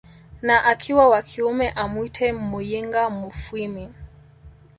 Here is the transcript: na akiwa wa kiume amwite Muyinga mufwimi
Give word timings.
na 0.41 0.63
akiwa 0.71 1.03
wa 1.11 1.19
kiume 1.27 1.67
amwite 1.83 2.27
Muyinga 2.49 3.03
mufwimi 3.19 3.85